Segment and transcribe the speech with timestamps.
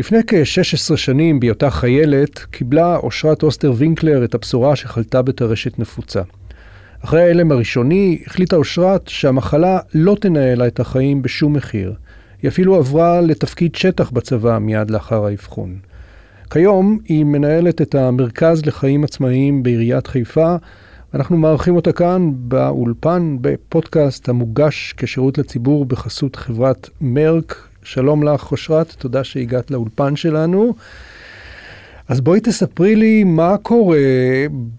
[0.00, 6.22] לפני כ-16 שנים, בהיותה חיילת, קיבלה אושרת אוסטר וינקלר את הבשורה שחלתה בטרשת נפוצה.
[7.04, 11.94] אחרי ההלם הראשוני, החליטה אושרת שהמחלה לא תנהל לה את החיים בשום מחיר.
[12.42, 15.78] היא אפילו עברה לתפקיד שטח בצבא מיד לאחר האבחון.
[16.50, 20.56] כיום היא מנהלת את המרכז לחיים עצמאיים בעיריית חיפה,
[21.12, 27.69] ואנחנו מארחים אותה כאן באולפן, בפודקאסט המוגש כשירות לציבור בחסות חברת מרק.
[27.82, 30.74] שלום לך, אושרת, תודה שהגעת לאולפן שלנו.
[32.08, 33.98] אז בואי תספרי לי מה קורה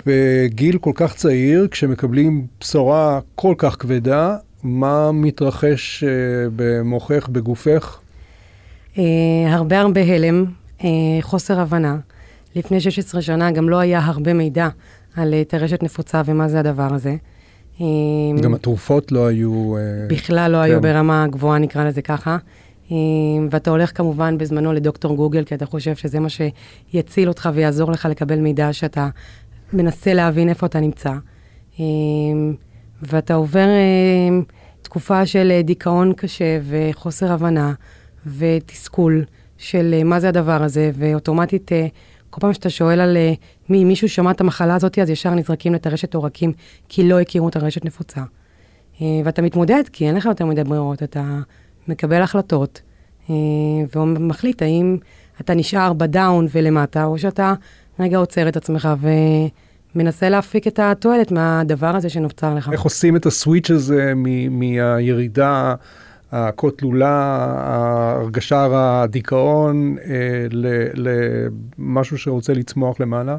[0.05, 6.08] בגיל כל כך צעיר, כשמקבלים בשורה כל כך כבדה, מה מתרחש uh,
[6.56, 8.00] במוחך, בגופך?
[8.95, 9.00] Uh,
[9.48, 10.45] הרבה הרבה הלם,
[10.80, 10.84] uh,
[11.22, 11.98] חוסר הבנה.
[12.56, 14.68] לפני 16 שנה גם לא היה הרבה מידע
[15.16, 17.16] על uh, טרשת נפוצה ומה זה הדבר הזה.
[18.42, 19.76] גם התרופות לא היו...
[20.09, 20.64] בכלל לא כן.
[20.64, 22.38] היו ברמה גבוהה, נקרא לזה ככה.
[23.52, 28.08] ואתה הולך כמובן בזמנו לדוקטור גוגל, כי אתה חושב שזה מה שיציל אותך ויעזור לך
[28.12, 29.09] לקבל מידע שאתה
[29.73, 31.14] מנסה להבין איפה אתה נמצא.
[33.02, 33.67] ואתה עובר
[34.81, 37.73] תקופה של דיכאון קשה וחוסר הבנה
[38.38, 39.23] ותסכול
[39.58, 41.72] של מה זה הדבר הזה, ואוטומטית,
[42.30, 43.17] כל פעם שאתה שואל על
[43.69, 46.53] מי מישהו שמע את המחלה הזאת, אז ישר נזרקים לטרשת עורקים,
[46.89, 48.22] כי לא הכירו את הרשת נפוצה.
[49.02, 51.39] ואתה מתמודד, כי אין לך יותר מדי ברירות, אתה
[51.88, 52.82] מקבל החלטות,
[53.30, 53.36] אה,
[53.96, 54.98] ומחליט האם
[55.42, 57.54] אתה נשאר בדאון ולמטה, או שאתה
[58.00, 58.90] רגע עוצר את עצמך
[59.96, 62.70] ומנסה להפיק את התועלת מהדבר הזה שנוצר לך.
[62.72, 64.14] איך עושים את הסוויץ' הזה
[64.50, 65.76] מהירידה
[66.32, 70.48] הכה תלולה, ההרגשה הדיכאון, אה,
[70.94, 73.38] למשהו שרוצה לצמוח למעלה?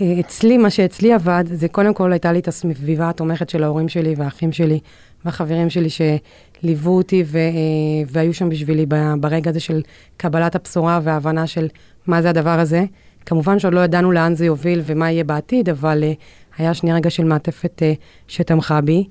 [0.00, 3.88] אה, אצלי, מה שאצלי עבד, זה קודם כל הייתה לי את הסביבה התומכת של ההורים
[3.88, 4.80] שלי והאחים שלי
[5.24, 7.42] והחברים שלי שליוו אותי ו, אה,
[8.06, 8.86] והיו שם בשבילי
[9.20, 9.82] ברגע הזה של
[10.16, 11.68] קבלת הבשורה וההבנה של
[12.06, 12.84] מה זה הדבר הזה.
[13.26, 16.22] כמובן שעוד לא ידענו לאן זה יוביל ומה יהיה בעתיד, אבל uh,
[16.58, 19.04] היה שני רגע של מעטפת uh, שתמכה בי.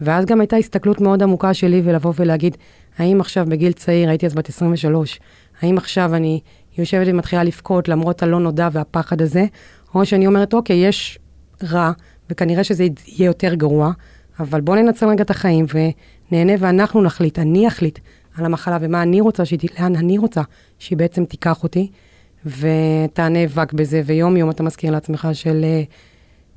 [0.00, 2.56] ואז גם הייתה הסתכלות מאוד עמוקה שלי ולבוא ולהגיד,
[2.98, 5.20] האם עכשיו בגיל צעיר, הייתי אז בת 23,
[5.60, 6.40] האם עכשיו אני
[6.78, 9.44] יושבת ומתחילה לבכות למרות הלא נודע והפחד הזה,
[9.94, 11.18] או שאני אומרת, אוקיי, יש
[11.70, 11.92] רע,
[12.30, 13.92] וכנראה שזה יהיה יותר גרוע,
[14.40, 17.98] אבל בואו ננצל רגע את החיים ונהנה ואנחנו נחליט, אני אחליט
[18.36, 20.42] על המחלה ומה אני רוצה, שהיא, לאן אני רוצה
[20.78, 21.90] שהיא בעצם תיקח אותי,
[22.46, 25.64] ואתה נאבק בזה, ויום יום אתה מזכיר לעצמך של...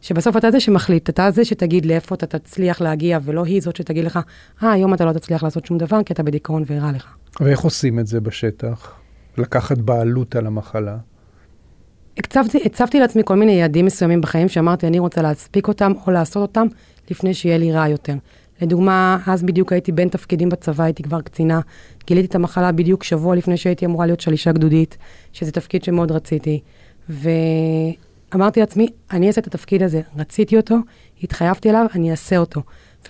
[0.02, 4.06] שבסוף אתה זה שמחליט, אתה זה שתגיד לאיפה אתה תצליח להגיע, ולא היא זאת שתגיד
[4.06, 4.20] לך,
[4.64, 7.16] אה, היום אתה לא תצליח לעשות שום דבר, כי אתה בדיכאון ורע לך.
[7.40, 8.92] ואיך עושים את זה בשטח?
[9.38, 10.98] לקחת בעלות על המחלה?
[12.18, 16.42] הצבתי, הצבתי לעצמי כל מיני יעדים מסוימים בחיים, שאמרתי, אני רוצה להספיק אותם או לעשות
[16.42, 16.68] אותם
[17.12, 18.14] לפני שיהיה לי רע יותר.
[18.62, 21.60] לדוגמה, אז בדיוק הייתי בין תפקידים בצבא, הייתי כבר קצינה.
[22.08, 24.98] גיליתי את המחלה בדיוק שבוע לפני שהייתי אמורה להיות שלישה גדודית,
[25.34, 26.60] שזה תפקיד שמאוד רציתי.
[27.10, 30.02] ואמרתי לעצמי, אני אעשה את התפקיד הזה.
[30.18, 30.76] רציתי אותו,
[31.24, 32.62] התחייבתי אליו, אני אעשה אותו.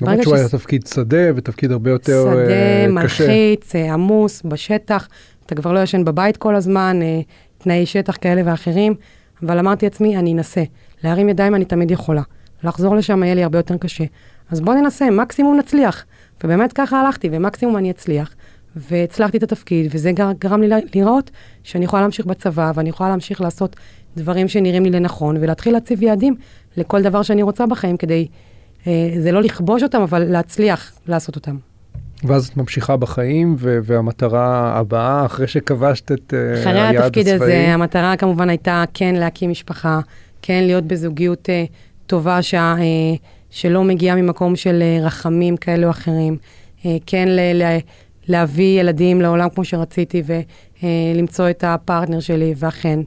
[0.01, 0.39] למרות שהוא ש...
[0.39, 2.83] היה תפקיד שדה ותפקיד הרבה יותר שדה, uh, קשה.
[2.85, 5.07] שדה, מלחיץ, uh, עמוס, בשטח.
[5.45, 7.25] אתה כבר לא ישן בבית כל הזמן, uh,
[7.65, 8.93] תנאי שטח כאלה ואחרים.
[9.43, 10.63] אבל אמרתי לעצמי, אני אנסה.
[11.03, 12.21] להרים ידיים אני תמיד יכולה.
[12.63, 14.03] לחזור לשם יהיה לי הרבה יותר קשה.
[14.51, 16.05] אז בואו ננסה, מקסימום נצליח.
[16.43, 18.35] ובאמת ככה הלכתי, ומקסימום אני אצליח.
[18.75, 21.31] והצלחתי את התפקיד, וזה גרם לי לראות
[21.63, 23.75] שאני יכולה להמשיך בצבא, ואני יכולה להמשיך לעשות
[24.17, 26.35] דברים שנראים לי לנכון, ולהתחיל להציב יעדים
[26.77, 28.27] לכל דבר שאני רוצה בחיים, כדי,
[28.87, 31.57] אה, זה לא לכבוש אותם, אבל להצליח לעשות אותם.
[32.27, 36.97] ואז את ממשיכה בחיים, ו- והמטרה הבאה, אחרי שכבשת את uh, היעד הצבאי?
[36.97, 39.99] אחרי התפקיד הזה, המטרה כמובן הייתה כן להקים משפחה,
[40.41, 41.73] כן להיות בזוגיות uh,
[42.07, 42.53] טובה ש...
[42.53, 42.79] אה,
[43.49, 46.37] שלא מגיעה ממקום של אה, רחמים כאלה או אחרים.
[46.85, 47.63] אה, כן ל...
[47.63, 47.77] ל...
[48.27, 50.23] להביא ילדים לעולם כמו שרציתי
[50.83, 52.99] ולמצוא את הפרטנר שלי, ואכן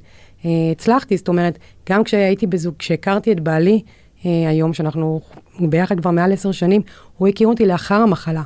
[0.44, 1.16] הצלחתי.
[1.16, 1.58] זאת אומרת,
[1.90, 3.82] גם כשהייתי בזוג, כשהכרתי את בעלי,
[4.24, 5.20] היום שאנחנו
[5.60, 6.82] ביחד כבר מעל עשר שנים,
[7.16, 8.42] הוא הכיר אותי לאחר המחלה.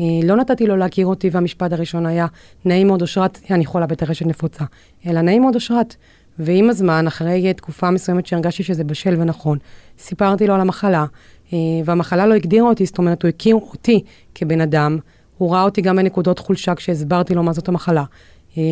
[0.00, 2.26] לא נתתי לו להכיר אותי, והמשפט הראשון היה,
[2.64, 4.64] נעים מאוד אושרת, אני חולה בטרשת נפוצה,
[5.06, 5.96] אלא נעים מאוד אושרת.
[6.38, 9.58] ועם הזמן, אחרי תקופה מסוימת שהרגשתי שזה בשל ונכון,
[9.98, 11.06] סיפרתי לו על המחלה,
[11.52, 14.04] אה, והמחלה לא הגדירה אותי, זאת אומרת, הוא הכיר אותי
[14.34, 14.98] כבן אדם,
[15.38, 18.04] הוא ראה אותי גם בנקודות חולשה כשהסברתי לו מה זאת המחלה.
[18.58, 18.62] אה,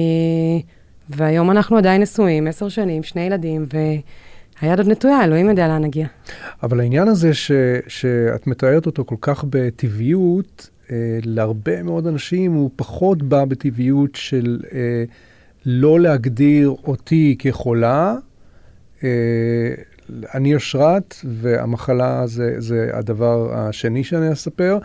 [1.09, 3.67] והיום אנחנו עדיין נשואים, עשר שנים, שני ילדים,
[4.63, 6.07] והיד עוד נטויה, אלוהים יודע לאן נגיע.
[6.63, 7.53] אבל העניין הזה ש,
[7.89, 10.76] שאת מתארת אותו כל כך בטבעיות, אה,
[11.25, 14.61] להרבה מאוד אנשים הוא פחות בא בטבעיות של...
[14.73, 15.05] אה,
[15.67, 18.15] לא להגדיר אותי כחולה.
[19.05, 19.09] אה,
[20.35, 24.79] אני אושרת, והמחלה זה, זה הדבר השני שאני אספר.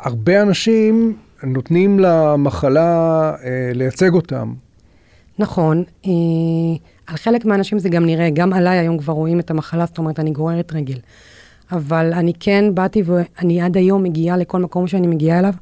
[0.00, 4.54] הרבה אנשים נותנים למחלה אה, לייצג אותם.
[5.38, 6.10] נכון, אה,
[7.06, 10.20] על חלק מהאנשים זה גם נראה, גם עליי היום כבר רואים את המחלה, זאת אומרת,
[10.20, 10.98] אני גוררת רגל.
[11.72, 15.54] אבל אני כן באתי ואני עד היום מגיעה לכל מקום שאני מגיעה אליו,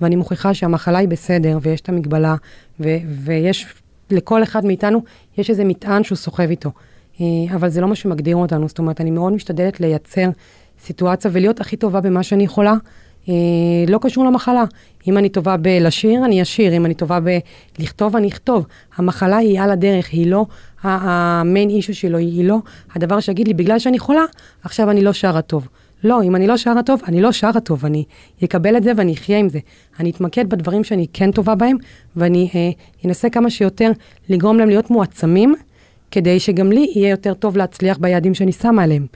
[0.00, 2.34] ואני מוכיחה שהמחלה היא בסדר, ויש את המגבלה,
[2.80, 3.66] ו- ויש,
[4.10, 5.02] לכל אחד מאיתנו,
[5.38, 6.70] יש איזה מטען שהוא סוחב איתו.
[7.20, 10.30] אה, אבל זה לא מה שמגדיר אותנו, זאת אומרת, אני מאוד משתדלת לייצר
[10.84, 12.74] סיטואציה ולהיות הכי טובה במה שאני יכולה.
[13.28, 13.34] אה,
[13.88, 14.64] לא קשור למחלה.
[15.08, 17.18] אם אני טובה בלשיר, אני אשיר, אם אני טובה
[17.78, 18.66] בלכתוב, אני אכתוב.
[18.96, 20.46] המחלה היא על הדרך, היא לא
[20.82, 22.58] המיין אישו שלו, היא לא
[22.94, 24.24] הדבר שיגיד לי, בגלל שאני חולה,
[24.62, 25.68] עכשיו אני לא שרה טוב.
[26.04, 28.04] לא, אם אני לא שרה טוב, אני לא שרה טוב, אני
[28.44, 29.58] אקבל את זה ואני אחיה עם זה.
[30.00, 31.76] אני אתמקד בדברים שאני כן טובה בהם,
[32.16, 32.70] ואני אה,
[33.04, 33.90] אנסה כמה שיותר
[34.28, 35.54] לגרום להם להיות מועצמים,
[36.10, 39.06] כדי שגם לי יהיה יותר טוב להצליח ביעדים שאני שמה עליהם.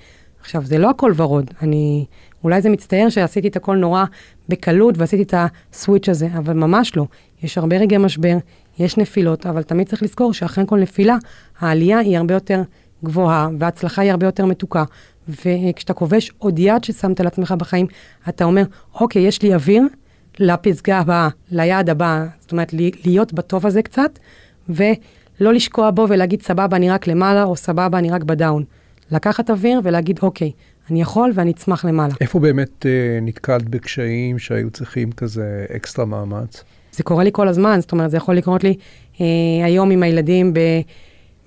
[0.40, 2.04] עכשיו, זה לא הכל ורוד, אני...
[2.44, 4.04] אולי זה מצטער שעשיתי את הכל נורא
[4.48, 5.34] בקלות ועשיתי את
[5.72, 7.06] הסוויץ' הזה, אבל ממש לא.
[7.42, 8.36] יש הרבה רגעי משבר,
[8.78, 11.16] יש נפילות, אבל תמיד צריך לזכור שאחרי כל נפילה,
[11.58, 12.62] העלייה היא הרבה יותר
[13.04, 14.84] גבוהה, וההצלחה היא הרבה יותר מתוקה.
[15.28, 17.86] וכשאתה כובש עוד יד ששמת לעצמך בחיים,
[18.28, 18.62] אתה אומר,
[18.94, 19.82] אוקיי, יש לי אוויר
[20.38, 22.74] לפסגה הבאה, ליעד הבא, זאת אומרת,
[23.04, 24.18] להיות בטוב הזה קצת,
[24.68, 28.64] ולא לשקוע בו ולהגיד, סבבה, אני רק למעלה, או סבבה, אני רק בדאון.
[29.10, 30.50] לקחת אוויר ולהגיד, אוקיי,
[30.90, 32.14] אני יכול ואני אצמח למעלה.
[32.20, 36.64] איפה באמת אה, נתקלת בקשיים שהיו צריכים כזה אקסטרה מאמץ?
[36.92, 38.74] זה קורה לי כל הזמן, זאת אומרת, זה יכול לקרות לי
[39.20, 39.26] אה,
[39.64, 40.58] היום עם הילדים ב,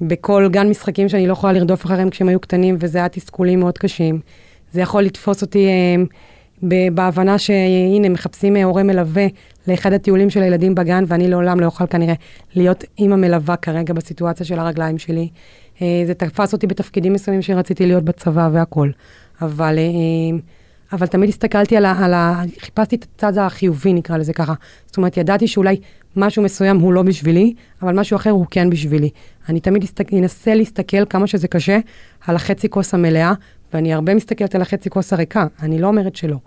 [0.01, 3.77] בכל גן משחקים שאני לא יכולה לרדוף אחריהם כשהם היו קטנים, וזה היה תסכולים מאוד
[3.77, 4.19] קשים.
[4.71, 6.03] זה יכול לתפוס אותי אה,
[6.63, 9.27] ב, בהבנה שהנה, מחפשים אה, הורה מלווה
[9.67, 12.13] לאחד הטיולים של הילדים בגן, ואני לעולם לא אוכל כנראה
[12.55, 15.29] להיות אימא מלווה כרגע בסיטואציה של הרגליים שלי.
[15.81, 18.91] אה, זה תפס אותי בתפקידים מסוימים שרציתי להיות בצבא והכול.
[19.41, 20.37] אבל, אה,
[20.91, 22.41] אבל תמיד הסתכלתי על ה, על ה...
[22.59, 24.53] חיפשתי את הצד החיובי, נקרא לזה ככה.
[24.85, 25.79] זאת אומרת, ידעתי שאולי
[26.15, 29.09] משהו מסוים הוא לא בשבילי, אבל משהו אחר הוא כן בשבילי.
[29.49, 31.79] אני תמיד אסתק, אנסה להסתכל כמה שזה קשה
[32.27, 33.33] על החצי כוס המלאה,
[33.73, 36.37] ואני הרבה מסתכלת על החצי כוס הריקה, אני לא אומרת שלא.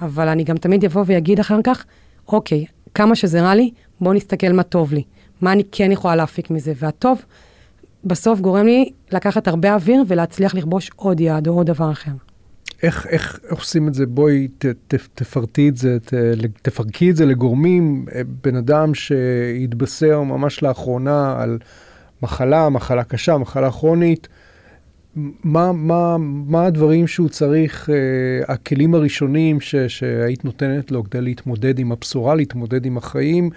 [0.00, 1.84] אבל אני גם תמיד אבוא ואגיד אחר כך,
[2.28, 2.64] אוקיי,
[2.94, 3.70] כמה שזה רע לי,
[4.00, 5.02] בואו נסתכל מה טוב לי.
[5.40, 6.72] מה אני כן יכולה להפיק מזה.
[6.76, 7.24] והטוב,
[8.04, 12.29] בסוף גורם לי לקחת הרבה אוויר ולהצליח לכבוש עוד יעד או עוד דבר אחר.
[12.82, 14.06] איך, איך עושים את זה?
[14.06, 16.14] בואי ת, ת, תפרטי את זה, ת,
[16.62, 18.06] תפרקי את זה לגורמים.
[18.14, 21.58] אה, בן אדם שהתבשר ממש לאחרונה על
[22.22, 24.28] מחלה, מחלה קשה, מחלה כרונית,
[25.44, 26.16] מה, מה,
[26.46, 32.34] מה הדברים שהוא צריך, uh, הכלים הראשונים ש, שהיית נותנת לו כדי להתמודד עם הבשורה,
[32.34, 33.50] להתמודד עם החיים,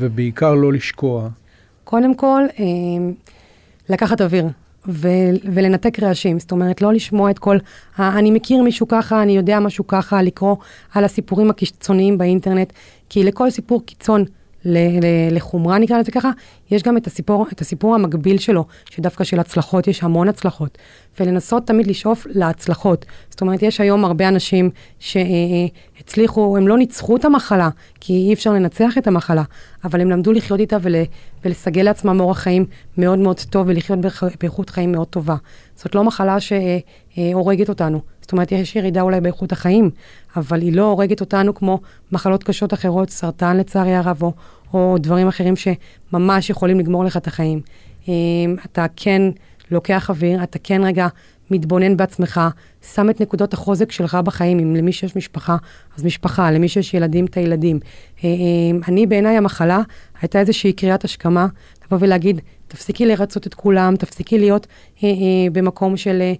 [0.00, 1.28] ובעיקר לא לשקוע?
[1.84, 2.60] קודם כל, uh,
[3.88, 4.48] לקחת אוויר.
[4.88, 7.58] ו- ולנתק רעשים, זאת אומרת, לא לשמוע את כל,
[7.98, 10.56] אני מכיר מישהו ככה, אני יודע משהו ככה, לקרוא
[10.94, 12.72] על הסיפורים הקיצוניים באינטרנט,
[13.08, 14.24] כי לכל סיפור קיצון
[15.30, 16.30] לחומרה נקרא לזה ככה,
[16.70, 20.78] יש גם את הסיפור, את הסיפור המקביל שלו, שדווקא של הצלחות, יש המון הצלחות.
[21.20, 23.06] ולנסות תמיד לשאוף להצלחות.
[23.30, 27.68] זאת אומרת, יש היום הרבה אנשים שהצליחו, הם לא ניצחו את המחלה,
[28.00, 29.42] כי אי אפשר לנצח את המחלה,
[29.84, 30.94] אבל הם למדו לחיות איתה ול,
[31.44, 32.66] ולסגל לעצמם אורח חיים
[32.98, 33.98] מאוד מאוד טוב ולחיות
[34.40, 35.36] באיכות חיים מאוד טובה.
[35.76, 38.00] זאת לא מחלה שהורגת אותנו.
[38.20, 39.90] זאת אומרת, יש ירידה אולי באיכות החיים,
[40.36, 41.80] אבל היא לא הורגת אותנו כמו
[42.12, 44.32] מחלות קשות אחרות, סרטן לצערי הרב, או,
[44.74, 47.60] או דברים אחרים שממש יכולים לגמור לך את החיים.
[48.08, 49.22] אמ, אתה כן
[49.70, 51.08] לוקח אוויר, אתה כן רגע
[51.50, 52.40] מתבונן בעצמך,
[52.94, 54.58] שם את נקודות החוזק שלך בחיים.
[54.58, 55.56] אם למי שיש משפחה,
[55.96, 57.80] אז משפחה, למי שיש ילדים, את הילדים.
[58.24, 59.80] אמ, אני, בעיניי המחלה
[60.20, 61.46] הייתה איזושהי קריאת השכמה,
[61.86, 64.66] לבוא ולהגיד, תפסיקי לרצות את כולם, תפסיקי להיות
[65.04, 65.14] אה, אה,
[65.52, 66.32] במקום של אה,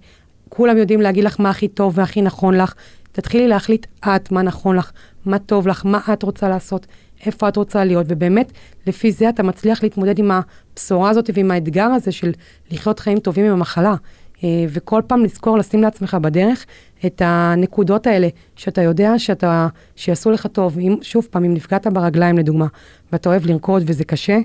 [0.49, 2.73] כולם יודעים להגיד לך מה הכי טוב והכי נכון לך.
[3.11, 4.91] תתחילי להחליט את מה נכון לך,
[5.25, 6.87] מה טוב לך, מה את רוצה לעשות,
[7.25, 8.51] איפה את רוצה להיות, ובאמת,
[8.87, 12.31] לפי זה אתה מצליח להתמודד עם הבשורה הזאת ועם האתגר הזה של
[12.71, 13.95] לחיות חיים טובים עם המחלה.
[14.43, 16.65] אה, וכל פעם לזכור לשים לעצמך בדרך
[17.05, 20.79] את הנקודות האלה, שאתה יודע שאתה, שיעשו לך טוב.
[20.79, 22.67] אם, שוב פעם, אם נפגעת ברגליים לדוגמה,
[23.11, 24.37] ואתה אוהב לרקוד וזה קשה,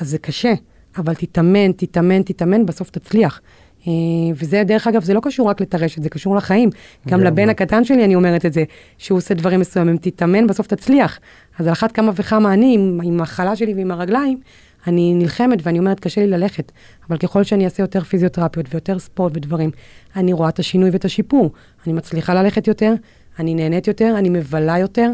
[0.00, 0.52] אז זה קשה,
[0.96, 3.40] אבל תתאמן, תתאמן, תתאמן, בסוף תצליח.
[3.86, 3.92] אה,
[4.34, 6.70] וזה, דרך אגב, זה לא קשור רק לטרשת, זה קשור לחיים.
[7.08, 8.64] גם לבן הקטן שלי אני אומרת את זה,
[8.98, 11.18] שהוא עושה דברים מסוימים, תתאמן, בסוף תצליח.
[11.58, 14.40] אז על אחת כמה וכמה אני, עם, עם החלה שלי ועם הרגליים,
[14.86, 16.72] אני נלחמת ואני אומרת, קשה לי ללכת.
[17.08, 19.70] אבל ככל שאני אעשה יותר פיזיותרפיות ויותר ספורט ודברים,
[20.16, 21.50] אני רואה את השינוי ואת השיפור.
[21.86, 22.94] אני מצליחה ללכת יותר,
[23.38, 25.10] אני נהנית יותר, אני מבלה יותר,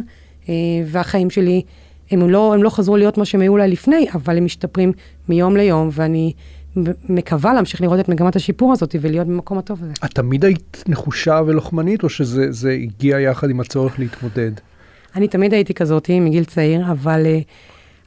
[0.49, 0.55] אה,
[0.87, 1.63] והחיים שלי,
[2.11, 4.93] הם לא, הם לא חזרו להיות מה שהם היו אולי לפני, אבל הם משתפרים
[5.29, 6.33] מיום ליום, ואני
[7.09, 9.93] מקווה להמשיך לראות את מגמת השיפור הזאת ולהיות במקום הטוב הזה.
[10.05, 14.51] את תמיד היית נחושה ולוחמנית, או שזה הגיע יחד עם הצורך להתמודד?
[15.17, 17.39] אני תמיד הייתי כזאתי מגיל צעיר, אבל, אה,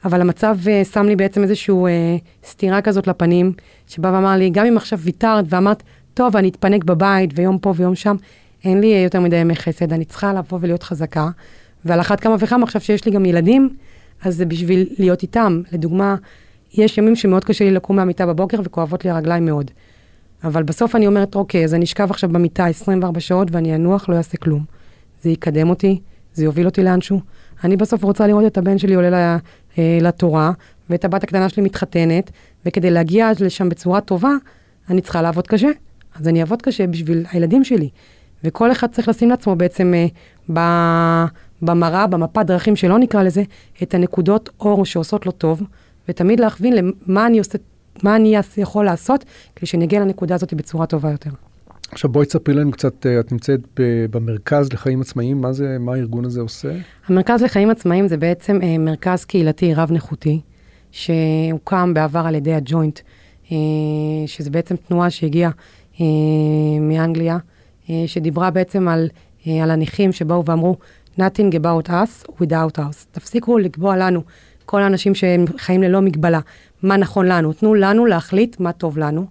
[0.04, 2.16] אבל המצב אה, שם לי בעצם איזושהי אה,
[2.46, 3.52] סתירה כזאת לפנים,
[3.88, 5.82] שבא ואמר לי, גם אם עכשיו ויתרת ואמרת,
[6.14, 8.16] טוב, אני אתפנק בבית ויום פה ויום שם,
[8.64, 11.28] אין לי יותר מדי ימי חסד, אני צריכה לבוא ולהיות חזקה.
[11.84, 13.68] ועל אחת כמה וכמה, עכשיו שיש לי גם ילדים,
[14.22, 15.62] אז זה בשביל להיות איתם.
[15.72, 16.16] לדוגמה,
[16.74, 19.70] יש ימים שמאוד קשה לי לקום מהמיטה בבוקר וכואבות לי הרגליים מאוד.
[20.44, 24.16] אבל בסוף אני אומרת, אוקיי, אז אני אשכב עכשיו במיטה 24 שעות ואני אנוח, לא
[24.16, 24.64] אעשה כלום.
[25.22, 26.00] זה יקדם אותי,
[26.34, 27.20] זה יוביל אותי לאנשהו.
[27.64, 29.38] אני בסוף רוצה לראות את הבן שלי עולה
[29.78, 30.52] אה, לתורה,
[30.90, 32.30] ואת הבת הקטנה שלי מתחתנת,
[32.66, 34.32] וכדי להגיע לשם בצורה טובה,
[34.90, 35.68] אני צריכה לעבוד קשה.
[36.14, 37.88] אז אני אעבוד קשה בשביל הילדים שלי.
[38.44, 40.06] וכל אחד צריך לשים לעצמו בעצם אה,
[40.52, 40.60] ב,
[41.62, 43.42] במראה, במפת דרכים שלא נקרא לזה,
[43.82, 45.62] את הנקודות אור שעושות לו טוב,
[46.08, 46.74] ותמיד להכווין
[47.06, 47.58] למה אני עושה,
[48.02, 49.24] מה אני יכול לעשות,
[49.56, 51.30] כדי שנגיע לנקודה הזאת בצורה טובה יותר.
[51.92, 53.60] עכשיו בואי תספרי לנו קצת, אה, את נמצאת
[54.10, 56.72] במרכז לחיים עצמאיים, מה זה, מה הארגון הזה עושה?
[57.06, 60.40] המרכז לחיים עצמאיים זה בעצם אה, מרכז קהילתי רב-נכותי,
[60.90, 63.00] שהוקם בעבר על ידי הג'וינט,
[63.52, 63.56] אה,
[64.26, 65.50] שזה בעצם תנועה שהגיעה
[66.80, 67.38] מאנגליה,
[68.06, 69.08] שדיברה בעצם על,
[69.62, 70.76] על הנכים שבאו ואמרו,
[71.18, 73.06] nothing about us without us.
[73.10, 74.22] תפסיקו לקבוע לנו,
[74.64, 76.40] כל האנשים שהם חיים ללא מגבלה,
[76.82, 77.52] מה נכון לנו.
[77.52, 79.26] תנו לנו להחליט מה טוב לנו.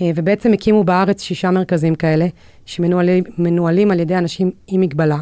[0.00, 2.26] אה, ובעצם הקימו בארץ שישה מרכזים כאלה,
[2.66, 5.18] שמנוהלים על ידי אנשים עם מגבלה,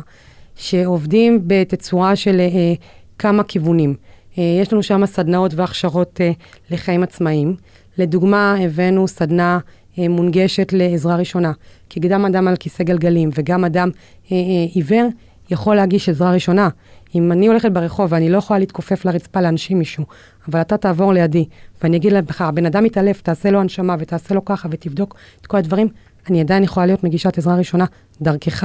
[0.57, 2.75] שעובדים בתצורה של אה,
[3.19, 3.95] כמה כיוונים.
[4.39, 6.31] אה, יש לנו שם סדנאות והכשרות אה,
[6.71, 7.57] לחיים עצמאיים.
[7.99, 9.59] לדוגמה, הבאנו סדנה
[9.99, 11.53] אה, מונגשת לעזרה ראשונה,
[11.89, 13.91] כי גם אדם על כיסא גלגלים וגם אדם
[14.33, 15.09] אה, אה, עיוור
[15.51, 16.69] יכול להגיש עזרה ראשונה.
[17.15, 20.05] אם אני הולכת ברחוב ואני לא יכולה להתכופף לרצפה להנשים מישהו,
[20.49, 21.45] אבל אתה תעבור לידי,
[21.83, 25.57] ואני אגיד לך, הבן אדם מתעלף, תעשה לו הנשמה ותעשה לו ככה ותבדוק את כל
[25.57, 25.89] הדברים,
[26.31, 27.85] אני עדיין יכולה להיות מגישת עזרה ראשונה
[28.23, 28.65] דרכך.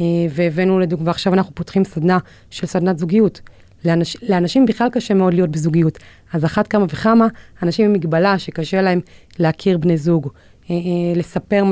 [0.00, 2.18] אה, והבאנו לדוגמה, ועכשיו אנחנו פותחים סדנה
[2.50, 3.40] של סדנת זוגיות.
[3.84, 5.98] לאנש, לאנשים בכלל קשה מאוד להיות בזוגיות.
[6.32, 7.26] אז אחת כמה וכמה,
[7.62, 9.00] אנשים עם מגבלה שקשה להם
[9.38, 10.28] להכיר בני זוג,
[10.70, 10.80] אה, אה,
[11.16, 11.64] לספר,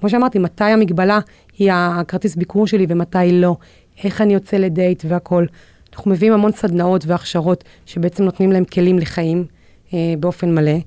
[0.00, 1.18] כמו שאמרתי, מתי המגבלה
[1.58, 3.56] היא הכרטיס ביקור שלי ומתי לא,
[4.04, 5.46] איך אני יוצא לדייט והכול.
[5.92, 9.44] אנחנו מביאים המון סדנאות והכשרות שבעצם נותנים להם כלים לחיים
[9.94, 10.78] אה, באופן מלא.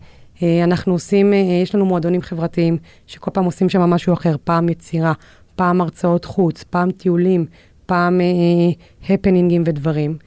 [0.44, 2.78] אה, אנחנו עושים, אה, יש לנו מועדונים חברתיים
[3.08, 5.14] שכל פעם עושים שם משהו אחר, פעם יצירה,
[5.56, 7.46] פעם הרצאות חוץ, פעם טיולים,
[7.86, 10.18] פעם אה, הפנינגים ודברים.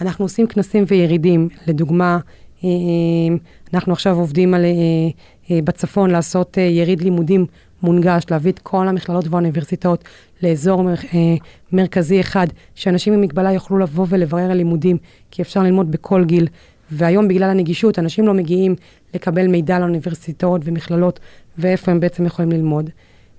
[0.00, 2.18] אנחנו עושים כנסים וירידים, לדוגמה,
[2.64, 3.36] אה, אה
[3.74, 4.70] אנחנו עכשיו עובדים על, אה,
[5.50, 7.46] אה, בצפון לעשות אה, יריד לימודים
[7.82, 10.04] מונגש, להביא את כל המכללות והאוניברסיטאות
[10.42, 11.34] לאזור מר, אה,
[11.72, 14.96] מרכזי אחד, שאנשים עם מגבלה יוכלו לבוא ולברר על לימודים,
[15.30, 16.46] כי אפשר ללמוד בכל גיל.
[16.90, 18.74] והיום בגלל הנגישות, אנשים לא מגיעים
[19.14, 21.20] לקבל מידע על אוניברסיטאות ומכללות,
[21.58, 22.90] ואיפה הם בעצם יכולים ללמוד.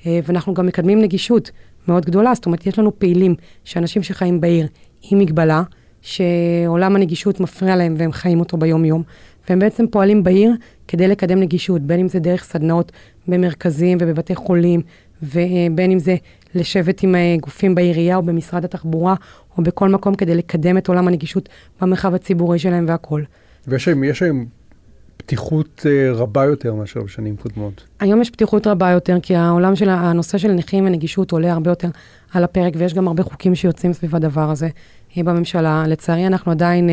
[0.06, 1.52] אה, ואנחנו גם מקדמים נגישות
[1.88, 4.68] מאוד גדולה, זאת אומרת, יש לנו פעילים שאנשים שחיים בעיר
[5.12, 5.64] עם מגבלה,
[6.02, 9.04] שעולם הנגישות מפריע להם והם חיים אותו ביום-יום,
[9.50, 10.52] והם בעצם פועלים בעיר
[10.88, 12.92] כדי לקדם נגישות, בין אם זה דרך סדנאות
[13.28, 14.82] במרכזים ובבתי חולים,
[15.24, 16.16] ובין אם זה
[16.56, 19.16] לשבת עם אה, גופים בעירייה או במשרד התחבורה,
[19.58, 21.50] או בכל מקום כדי לקדם את עולם הנגישות
[21.82, 23.26] במרחב הציבורי שלהם והכול.
[23.68, 24.46] ויש היום, יש היום
[25.18, 27.84] פתיחות אה, רבה יותר מאשר בשנים קודמות.
[28.00, 31.90] היום יש פתיחות רבה יותר, כי העולם של, הנושא של נכים ונגישות עולה הרבה יותר
[32.34, 34.70] על הפרק, ויש גם הרבה חוקים שיוצאים סביב הדבר הזה
[35.18, 35.84] אה, בממשלה.
[35.88, 36.90] לצערי, אנחנו עדיין...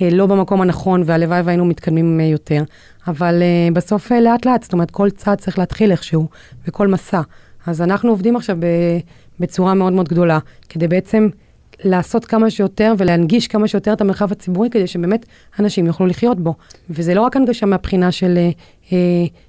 [0.00, 2.62] לא במקום הנכון, והלוואי והיינו מתקדמים יותר.
[3.06, 6.28] אבל בסוף לאט לאט, זאת אומרת, כל צעד צריך להתחיל איכשהו,
[6.66, 7.20] וכל מסע.
[7.66, 8.58] אז אנחנו עובדים עכשיו
[9.40, 10.38] בצורה מאוד מאוד גדולה,
[10.68, 11.28] כדי בעצם
[11.84, 15.26] לעשות כמה שיותר ולהנגיש כמה שיותר את המרחב הציבורי, כדי שבאמת
[15.58, 16.54] אנשים יוכלו לחיות בו.
[16.90, 18.38] וזה לא רק הנגשה מהבחינה של
[18.92, 18.98] אה,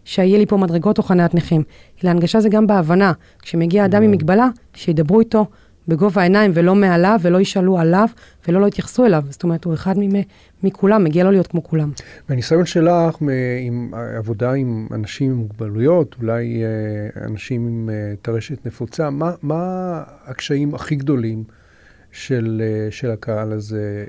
[0.06, 1.64] שיהיה לי פה מדרגות או חניית נכים,
[2.04, 3.12] אלא הנגשה זה גם בהבנה.
[3.42, 5.46] כשמגיע אדם עם מגבלה, שידברו איתו
[5.88, 8.08] בגובה העיניים ולא מעליו ולא ישאלו עליו
[8.48, 9.24] ולא לא יתייחסו אליו.
[9.30, 9.96] זאת אומרת, הוא אחד
[10.64, 11.92] מכולם, מגיע לו להיות כמו כולם.
[12.30, 13.18] והניסיון שלך
[13.62, 20.04] עם עבודה עם אנשים עם מוגבלויות, אולי אה, אנשים עם אה, טרשת נפוצה, מה, מה
[20.26, 21.44] הקשיים הכי גדולים
[22.12, 24.06] של, אה, של הקהל הזה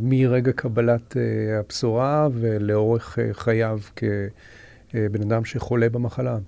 [0.00, 1.16] מרגע קבלת
[1.58, 6.38] הבשורה ולאורך חייו כבן אדם שחולה במחלה?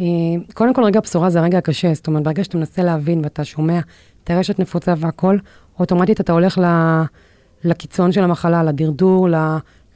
[0.00, 0.06] אה,
[0.54, 1.94] קודם כל, רגע הבשורה זה הרגע הקשה.
[1.94, 3.78] זאת אומרת, ברגע שאתה מנסה להבין ואתה שומע
[4.24, 5.38] את הרשת נפוצה והכל,
[5.80, 6.60] אוטומטית אתה הולך
[7.64, 9.28] לקיצון של המחלה, לדרדור,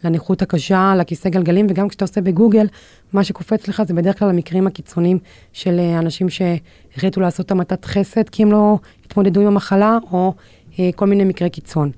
[0.04, 2.66] לנכות הקשה, לכיסא גלגלים, וגם כשאתה עושה בגוגל,
[3.12, 5.18] מה שקופץ לך זה בדרך כלל המקרים הקיצוניים
[5.52, 10.34] של אה, אנשים שהחליטו לעשות המתת חסד, כי הם לא התמודדו עם המחלה, או
[10.78, 11.90] אה, כל מיני מקרי קיצון.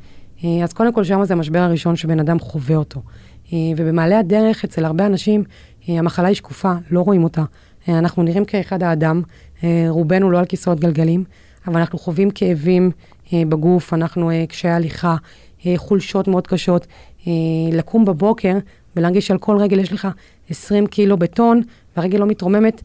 [0.65, 3.01] אז קודם כל, שם זה המשבר הראשון שבן אדם חווה אותו.
[3.77, 5.45] ובמעלה הדרך, אצל הרבה אנשים,
[5.89, 7.45] המחלה היא שקופה, לא רואים אותה.
[7.89, 9.23] אה, אנחנו נראים כאחד האדם,
[9.65, 11.25] אה, רובנו לא על כיסאות גלגלים,
[11.67, 12.91] אבל אנחנו חווים כאבים
[13.33, 15.17] בגוף, אנחנו קשיי הליכה,
[15.77, 16.87] חולשות מאוד קשות.
[17.73, 18.59] לקום בבוקר
[18.97, 20.09] ולהרגיש שעל כל רגל יש לך
[20.51, 21.63] 20 קילו בטון,
[21.97, 22.83] והרגל לא מתרוממת,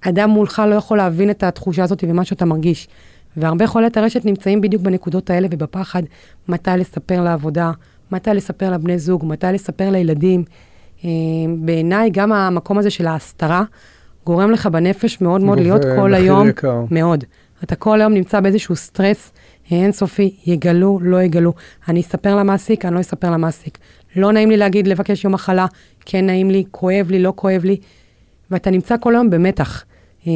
[0.00, 2.88] אדם מולך לא יכול להבין את התחושה הזאת ומה שאתה מרגיש.
[3.36, 6.02] והרבה חולי טרשת נמצאים בדיוק בנקודות האלה ובפחד
[6.48, 7.72] מתי לספר לעבודה,
[8.10, 10.44] מתי לספר לבני זוג, מתי לספר לילדים.
[11.04, 11.10] אה,
[11.58, 13.62] בעיניי גם המקום הזה של ההסתרה
[14.26, 16.84] גורם לך בנפש מאוד מאוד להיות כל היום, יקר.
[16.90, 17.24] מאוד.
[17.64, 19.32] אתה כל היום נמצא באיזשהו סטרס
[19.70, 21.52] אינסופי, יגלו, לא יגלו.
[21.88, 23.78] אני אספר למעסיק, אני לא אספר למעסיק.
[24.16, 25.66] לא נעים לי להגיד, לבקש יום מחלה,
[26.00, 27.76] כן נעים לי, כואב לי, לא כואב לי.
[28.50, 29.84] ואתה נמצא כל היום במתח.
[30.26, 30.32] אה,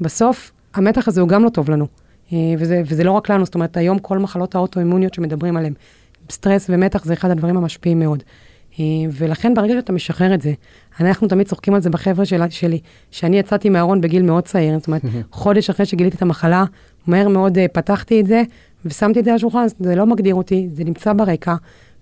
[0.00, 1.86] בסוף, המתח הזה הוא גם לא טוב לנו.
[2.32, 5.72] אה, וזה, וזה לא רק לנו, זאת אומרת, היום כל מחלות האוטואימוניות שמדברים עליהן,
[6.30, 8.22] סטרס ומתח זה אחד הדברים המשפיעים מאוד.
[8.80, 10.52] אה, ולכן ברגע שאתה משחרר את זה,
[11.00, 12.80] אנחנו תמיד צוחקים על זה בחבר'ה של, שלי,
[13.10, 16.64] שאני יצאתי מהארון בגיל מאוד צעיר, זאת אומרת, חודש אחרי שגיליתי את המחלה,
[17.06, 18.42] מהר מאוד פתחתי את זה,
[18.84, 21.54] ושמתי את זה על השולחן, זה לא מגדיר אותי, זה נמצא ברקע,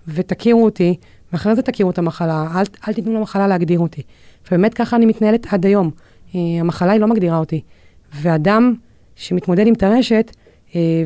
[0.07, 0.95] ותכירו אותי,
[1.33, 4.01] ואחרי זה תכירו את המחלה, אל, אל תיתנו למחלה להגדיר אותי.
[4.47, 5.91] ובאמת ככה אני מתנהלת עד היום.
[6.31, 7.61] Uh, המחלה היא לא מגדירה אותי.
[8.21, 8.73] ואדם
[9.15, 10.31] שמתמודד עם טרשת,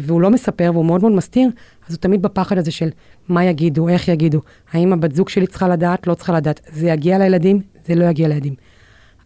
[0.01, 1.49] והוא לא מספר והוא מאוד מאוד מסתיר,
[1.87, 2.89] אז הוא תמיד בפחד הזה של
[3.29, 4.41] מה יגידו, איך יגידו,
[4.71, 6.61] האם הבת זוג שלי צריכה לדעת, לא צריכה לדעת.
[6.73, 8.53] זה יגיע לילדים, זה לא יגיע לילדים.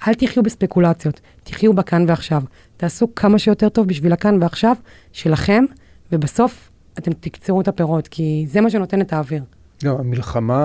[0.07, 2.41] אל תחיו בספקולציות, תחיו בכאן ועכשיו.
[2.77, 4.75] תעשו כמה שיותר טוב בשביל הכאן ועכשיו
[5.11, 5.65] שלכם,
[6.11, 9.43] ובסוף אתם תקצרו את הפירות, כי זה מה שנותן את האוויר.
[9.83, 10.63] לא, המלחמה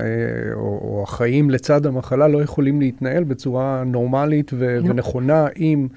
[0.00, 0.06] אה,
[0.54, 4.90] או, או החיים לצד המחלה לא יכולים להתנהל בצורה נורמלית ו- לא.
[4.90, 5.88] ונכונה אם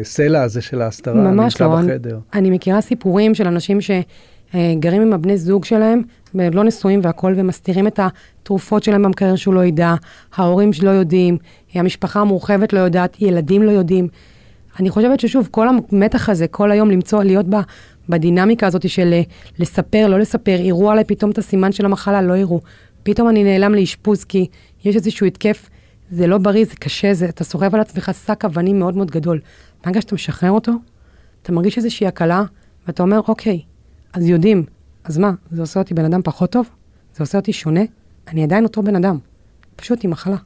[0.00, 1.76] הסלע הזה של ההסתרה נמצא לא.
[1.76, 2.18] בחדר.
[2.32, 6.02] אני, אני מכירה סיפורים של אנשים שגרים עם הבני זוג שלהם,
[6.34, 9.94] לא נשואים והכול, ומסתירים את התרופות שלהם במקרר שהוא לא ידע,
[10.36, 11.38] ההורים שלא יודעים,
[11.74, 14.08] המשפחה המורחבת לא יודעת, ילדים לא יודעים.
[14.80, 17.60] אני חושבת ששוב, כל המתח הזה, כל היום למצוא, להיות בה,
[18.08, 19.22] בדינמיקה הזאת של אה,
[19.58, 22.60] לספר, לא לספר, יראו עליי פתאום את הסימן של המחלה, לא יראו.
[23.02, 24.46] פתאום אני נעלם לאשפוז כי
[24.84, 25.68] יש איזשהו התקף,
[26.10, 29.40] זה לא בריא, זה קשה, זה, אתה סוחב על עצמך שק אבנים מאוד מאוד גדול.
[29.84, 30.72] ברגע שאתה משחרר אותו,
[31.42, 32.42] אתה מרגיש איזושהי הקלה,
[32.86, 33.60] ואתה אומר, אוקיי,
[34.12, 34.64] אז יודעים,
[35.04, 36.68] אז מה, זה עושה אותי בן אדם פחות טוב?
[37.16, 37.80] זה עושה אותי שונה?
[38.28, 39.18] אני עדיין אותו בן אדם,
[39.76, 40.36] פשוט עם מחלה.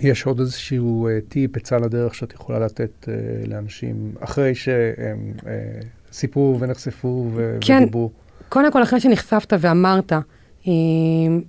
[0.00, 3.08] יש עוד איזשהו uh, טיפ, עצה לדרך שאת יכולה לתת uh,
[3.48, 5.44] לאנשים, אחרי שהם uh,
[6.12, 8.10] סיפרו ונחשפו ו- כן, ודיברו?
[8.48, 10.12] קודם כל, אחרי שנחשפת ואמרת,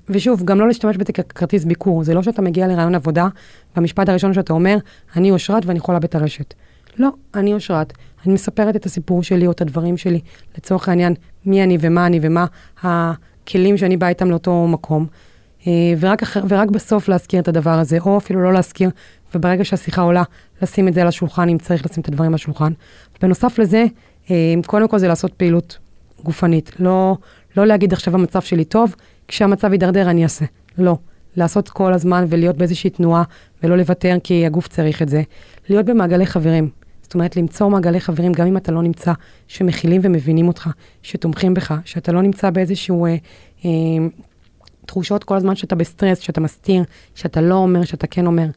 [0.10, 3.28] ושוב, גם לא להשתמש בזה ככרטיס ביקור, זה לא שאתה מגיע לרעיון עבודה,
[3.76, 4.78] והמשפט הראשון שאתה אומר,
[5.16, 6.54] אני אושרת ואני חולה בית הרשת.
[6.98, 7.94] לא, אני אושרת.
[8.26, 10.20] אני מספרת את הסיפור שלי או את הדברים שלי,
[10.58, 11.14] לצורך העניין,
[11.46, 12.46] מי אני ומה אני ומה
[12.82, 15.06] הכלים שאני באה איתם לאותו מקום.
[15.68, 18.90] אה, ורק, אחר, ורק בסוף להזכיר את הדבר הזה, או אפילו לא להזכיר,
[19.36, 20.24] וברגע שהשיחה עולה,
[20.62, 22.72] לשים את זה על השולחן, אם צריך לשים את הדברים על השולחן.
[23.22, 23.86] בנוסף לזה,
[24.32, 25.78] אה, קודם כל זה לעשות פעילות
[26.24, 26.72] גופנית.
[26.80, 27.18] לא,
[27.58, 28.96] לא להגיד עכשיו המצב שלי טוב,
[29.28, 30.46] כשהמצב יידרדר אני אעשה.
[30.78, 30.98] לא.
[31.36, 33.24] לעשות כל הזמן ולהיות באיזושהי תנועה,
[33.64, 35.22] ולא לוותר כי הגוף צריך את זה.
[35.70, 36.70] להיות במעגלי חברים.
[37.02, 39.14] זאת אומרת, למצוא מעגלי חברים, גם אם אתה לא נמצא,
[39.48, 40.70] שמכילים ומבינים אותך,
[41.02, 43.16] שתומכים בך, שאתה לא נמצא באיזשהו אה,
[43.66, 43.70] אה,
[44.86, 46.84] תחושות כל הזמן שאתה בסטרס, שאתה מסתיר,
[47.16, 48.48] שאתה לא אומר, שאתה כן אומר.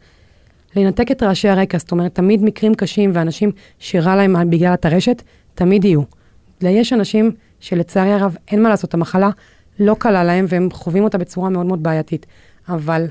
[0.76, 5.22] לנתק את רעשי הרקע, זאת אומרת, תמיד מקרים קשים ואנשים שרע להם בגלל הטרשת,
[5.54, 6.02] תמיד יהיו.
[6.60, 9.30] יש אנשים שלצערי הרב אין מה לעשות, המחלה
[9.78, 12.26] לא קלה להם והם חווים אותה בצורה מאוד מאוד בעייתית,
[12.68, 13.06] אבל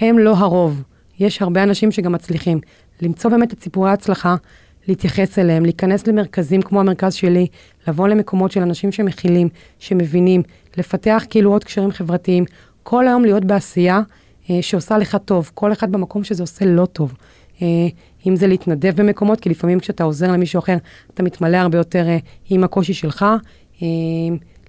[0.00, 0.82] הם לא הרוב.
[1.20, 2.60] יש הרבה אנשים שגם מצליחים.
[3.00, 4.36] למצוא באמת את סיפורי ההצלחה,
[4.88, 7.46] להתייחס אליהם, להיכנס למרכזים כמו המרכז שלי,
[7.88, 10.42] לבוא למקומות של אנשים שמכילים, שמבינים,
[10.76, 12.44] לפתח כאילו עוד קשרים חברתיים,
[12.82, 14.00] כל היום להיות בעשייה
[14.50, 17.14] אה, שעושה לך טוב, כל אחד במקום שזה עושה לא טוב.
[17.62, 17.66] אה,
[18.26, 20.76] אם זה להתנדב במקומות, כי לפעמים כשאתה עוזר למישהו אחר,
[21.14, 22.18] אתה מתמלא הרבה יותר אה,
[22.50, 23.26] עם הקושי שלך,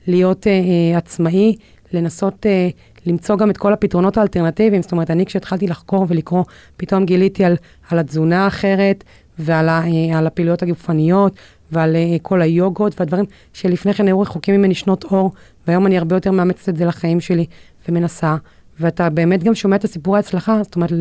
[0.08, 1.56] להיות אה, אה, עצמאי,
[1.94, 2.70] לנסות אה,
[3.06, 4.82] למצוא גם את כל הפתרונות האלטרנטיביים.
[4.82, 6.44] זאת אומרת, אני כשהתחלתי לחקור ולקרוא,
[6.78, 7.56] פתאום גיליתי על,
[7.90, 9.04] על התזונה האחרת
[9.40, 11.36] ועל אה, הפעילויות הגופניות
[11.72, 15.32] ועל אה, כל היוגות והדברים שלפני כן היו רחוקים ממני שנות אור,
[15.68, 17.46] והיום אני הרבה יותר מאמצת את זה לחיים שלי
[17.90, 18.36] ומנסה.
[18.80, 20.92] ואתה באמת גם שומע את הסיפורי ההצלחה, זאת אומרת,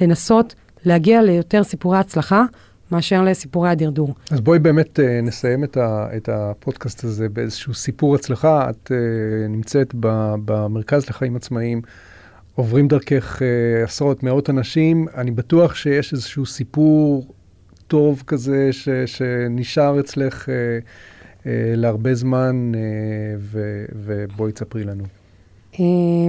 [0.00, 2.44] לנסות להגיע ליותר סיפורי הצלחה.
[2.92, 4.14] מאשר לסיפורי הדרדור.
[4.30, 8.70] אז בואי באמת uh, נסיים את, ה, את הפודקאסט הזה באיזשהו סיפור הצלחה.
[8.70, 11.82] את uh, נמצאת ב, במרכז לחיים עצמאיים,
[12.54, 15.06] עוברים דרכך uh, עשרות, מאות אנשים.
[15.16, 17.26] אני בטוח שיש איזשהו סיפור
[17.86, 22.78] טוב כזה ש, שנשאר אצלך uh, uh, להרבה זמן, uh,
[23.38, 25.04] ו, ובואי תספרי לנו.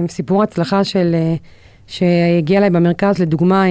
[0.08, 1.14] סיפור הצלחה של,
[1.86, 3.64] שהגיע אליי במרכז, לדוגמה,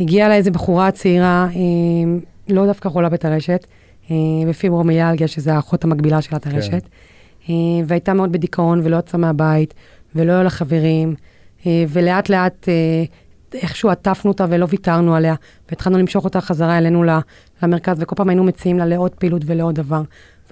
[0.00, 3.66] הגיעה לה איזה בחורה צעירה, אה, לא דווקא חולה בטרשת,
[4.10, 4.16] אה,
[4.48, 6.88] בפיברומיאלגיה, שזה האחות המקבילה של הטרשת,
[7.46, 7.52] כן.
[7.86, 9.74] והייתה מאוד בדיכאון ולא יצאה מהבית,
[10.14, 11.14] ולא היו לה חברים,
[11.66, 12.68] ולאט לאט
[13.54, 15.34] איכשהו עטפנו אותה ולא ויתרנו עליה,
[15.68, 17.04] והתחלנו למשוך אותה חזרה אלינו
[17.62, 20.02] למרכז, וכל פעם היינו מציעים לה לעוד פעילות ולעוד דבר.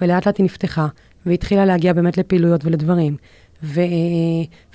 [0.01, 0.87] ולאט לאט היא נפתחה,
[1.25, 3.15] והתחילה להגיע באמת לפעילויות ולדברים.
[3.63, 3.81] ו,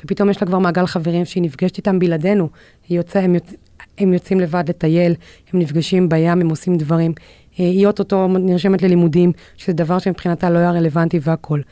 [0.05, 2.48] ופתאום יש לה כבר מעגל חברים שהיא נפגשת איתם בלעדינו.
[2.90, 3.55] יוצא, הם, יוצ,
[3.98, 5.14] הם יוצאים לבד לטייל,
[5.52, 7.12] הם נפגשים בים, הם עושים דברים.
[7.57, 11.62] היא אוטוטו נרשמת ללימודים, שזה דבר שמבחינתה לא היה רלוונטי והכול.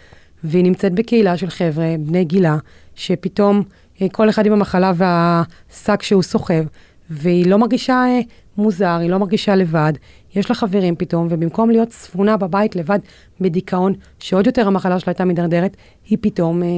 [0.45, 2.57] והיא נמצאת בקהילה של חבר'ה, בני גילה,
[2.95, 3.63] שפתאום
[4.03, 6.65] אה, כל אחד עם המחלה והשק שהוא סוחב,
[7.11, 8.21] והיא לא מרגישה אה,
[8.57, 9.93] מוזר, היא לא מרגישה לבד,
[10.35, 12.99] יש לה חברים פתאום, ובמקום להיות ספונה בבית לבד
[13.41, 15.77] בדיכאון, שעוד יותר המחלה שלה הייתה מידרדרת,
[16.09, 16.69] היא פתאום אה,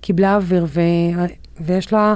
[0.00, 0.80] קיבלה אוויר, ו,
[1.60, 2.14] ויש לה,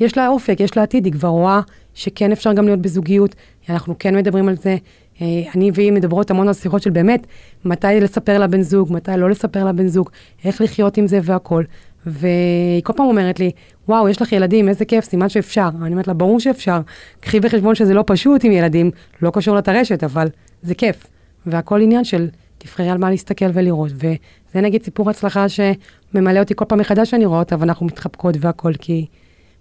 [0.00, 1.60] יש לה אופק, יש לה עתיד, היא כבר רואה
[1.98, 3.34] שכן אפשר גם להיות בזוגיות,
[3.68, 4.76] אנחנו כן מדברים על זה.
[5.22, 7.26] אה, אני והיא מדברות המון על שיחות של באמת,
[7.64, 10.10] מתי לספר לבן זוג, מתי לא לספר לבן זוג,
[10.44, 11.64] איך לחיות עם זה והכול.
[12.06, 13.50] והיא כל פעם אומרת לי,
[13.88, 15.68] וואו, יש לך ילדים, איזה כיף, סימן שאפשר.
[15.82, 16.80] אני אומרת לה, ברור שאפשר.
[17.20, 18.90] קחי בחשבון שזה לא פשוט עם ילדים,
[19.22, 20.28] לא קשור לטרשת, אבל
[20.62, 21.06] זה כיף.
[21.46, 23.90] והכל עניין של תבחרי על מה להסתכל ולראות.
[23.94, 28.72] וזה נגיד סיפור הצלחה שממלא אותי כל פעם מחדש שאני רואה אותה, ואנחנו מתחבקות והכל,
[28.78, 29.06] כי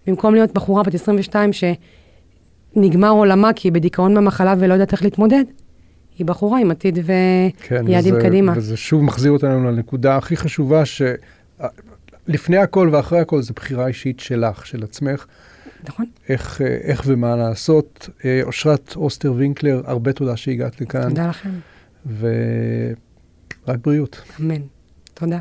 [0.08, 1.54] במקום להיות בחורה בת 22
[2.78, 5.44] שנגמר עולמה כי היא בדיכאון מהמחלה ולא יודעת איך להתמודד,
[6.18, 8.54] היא בחורה עם עתיד ויעדים כן, קדימה.
[8.56, 11.02] וזה שוב מחזיר אותנו לנקודה הכי חשובה, ש...
[12.28, 15.26] לפני הכל ואחרי הכל זה בחירה אישית שלך, של עצמך.
[15.84, 16.06] נכון.
[16.30, 18.10] איך, אה, איך ומה לעשות.
[18.26, 21.10] אה, אושרת אוסטר וינקלר, הרבה תודה שהגעת לכאן.
[21.10, 21.50] תודה לכם.
[23.66, 24.22] ורק בריאות.
[24.40, 24.62] אמן.
[25.14, 25.40] תודה.